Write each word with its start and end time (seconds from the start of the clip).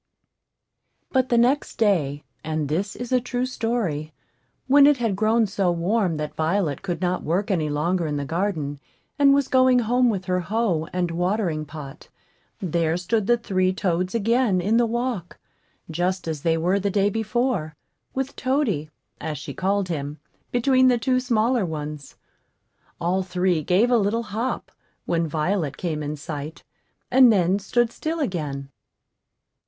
But 1.11 1.29
the 1.29 1.37
next 1.37 1.75
day, 1.75 2.23
(and 2.43 2.69
this 2.69 2.95
is 2.95 3.11
a 3.11 3.21
true 3.21 3.45
story,) 3.45 4.11
when 4.65 4.87
it 4.87 4.97
had 4.97 5.15
grown 5.15 5.45
so 5.45 5.71
warm 5.71 6.17
that 6.17 6.33
Violet 6.33 6.81
could 6.81 7.01
not 7.01 7.21
work 7.21 7.51
any 7.51 7.69
longer 7.69 8.07
in 8.07 8.17
the 8.17 8.25
garden, 8.25 8.79
and 9.19 9.31
was 9.31 9.47
going 9.47 9.77
home 9.77 10.09
with 10.09 10.25
her 10.25 10.39
hoe 10.39 10.87
and 10.91 11.11
watering 11.11 11.65
pot, 11.65 12.09
there 12.59 12.97
stood 12.97 13.27
the 13.27 13.37
three 13.37 13.71
toads 13.73 14.15
again 14.15 14.59
in 14.59 14.77
the 14.77 14.87
walk, 14.87 15.37
just 15.87 16.27
as 16.27 16.41
they 16.41 16.57
were 16.57 16.79
the 16.79 16.89
day 16.89 17.11
before, 17.11 17.75
with 18.15 18.35
Toady, 18.35 18.89
as 19.19 19.37
she 19.37 19.53
called 19.53 19.89
him, 19.89 20.17
between 20.51 20.87
the 20.87 20.97
two 20.97 21.19
smaller 21.19 21.63
ones. 21.63 22.15
All 22.99 23.21
three 23.21 23.61
gave 23.61 23.91
a 23.91 23.97
little 23.99 24.23
hop 24.23 24.71
when 25.05 25.27
Violet 25.27 25.77
came 25.77 26.01
in 26.01 26.15
sight, 26.15 26.63
and 27.11 27.31
then 27.31 27.59
stood 27.59 27.91
still 27.91 28.19
again. 28.19 28.71